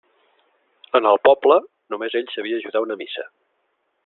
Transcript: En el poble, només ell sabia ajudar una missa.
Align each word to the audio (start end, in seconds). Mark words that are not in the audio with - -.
En 0.99 1.09
el 1.09 1.19
poble, 1.27 1.59
només 1.95 2.19
ell 2.21 2.35
sabia 2.37 2.61
ajudar 2.63 2.87
una 2.89 2.99
missa. 3.05 3.29